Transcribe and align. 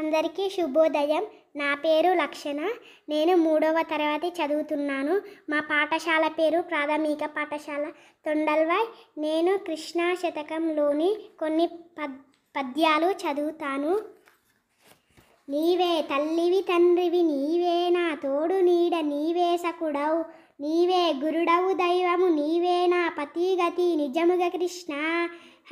అందరికీ 0.00 0.50
శుభోదయం. 0.50 1.26
నా 1.56 1.74
పేరు 1.74 2.12
లక్షణ. 2.14 2.70
నేను 3.08 3.36
మూడవ 3.36 3.82
తరగతి 3.90 4.32
చదువుతున్నాను. 4.42 5.20
మా 5.50 5.60
పాఠశాల 5.60 6.28
పేరు 6.28 6.60
ప్రాథమిక 6.60 7.18
పాఠశాల 7.26 7.84
తొండల్వాయ్. 8.26 8.86
నేను 9.20 9.58
కృష్ణా 9.58 10.14
శతకంలోని 10.14 11.16
కొన్ని 11.40 11.66
పద్ 11.66 12.16
పద్యాలు 12.56 13.06
చదువుతాను. 13.06 14.00
నీవే 15.48 16.08
తల్లివి 16.10 16.60
తండ్రివి 16.62 17.22
నీవే 17.22 17.90
నా 17.90 18.14
తోడు 18.14 18.54
నీడ 18.60 18.94
నీవే 19.04 19.56
సకుడవు 19.56 20.18
నీవే 20.60 21.14
గురుడవు 21.24 21.72
దైవము 21.72 22.26
నీవే 22.28 22.86
నా 22.86 23.08
పతిగతి 23.18 23.96
నిజముగ 23.96 24.48
కృష్ణ. 24.48 24.92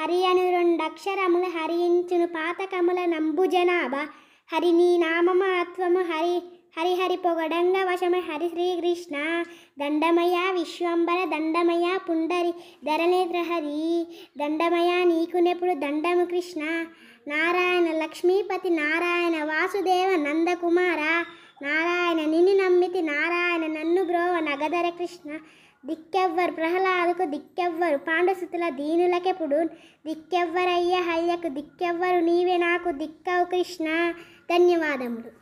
హరి 0.00 0.26
అను 0.26 0.50
రెండక్షరములు 0.50 1.48
హరించును 1.56 2.26
పాతకముల 2.26 3.04
నంబు 3.04 3.44
జనాభా 3.44 4.02
హరి 4.52 4.72
నీ 4.72 4.98
నామమాత్వము 4.98 6.00
హరి 6.00 6.42
హరి 6.78 6.94
హరి 6.94 7.16
పొగడంగ 7.16 7.76
వశమే 7.76 8.18
హరి 8.18 8.48
శ్రీకృష్ణ. 8.48 9.44
దండమయ 9.78 10.36
విశ్వంబర 10.58 11.24
దండమయ 11.24 11.98
పుండరి 12.08 12.52
ధరనేత్ర 12.84 13.42
హరి. 13.42 14.06
దండమయ 14.38 15.04
నీకునెప్పుడు 15.04 15.74
దండము 15.74 16.24
కృష్ణ. 16.24 16.86
నారాయణ 17.28 17.98
లక్ష్మీపతి 18.02 18.70
నారాయణ 18.70 19.44
వాసుదేవ 19.44 20.10
నందకుమార. 20.16 21.24
నారాయణ 21.62 22.30
నిన్ను 22.30 22.64
నమ్మితి 22.64 22.97
జగధర 24.60 24.88
కృష్ణ 24.88 25.30
దిక్కెవ్వరు 25.86 26.52
ప్రహ్లాదుకు 26.52 27.24
దిక్కెవ్వరు 27.24 27.98
పాండసుతుల 27.98 28.68
దీనులకెప్పుడు 28.68 29.64
దిక్కెవ్వరయ్య 30.06 30.94
హయ్యకు 30.94 31.48
దిక్కెవ్వరు 31.48 32.20
నీవే 32.20 32.56
నాకు 32.56 32.90
దిక్కవు 32.92 33.44
కృష్ణ. 33.44 34.12
ధన్యవాదములు. 34.52 35.37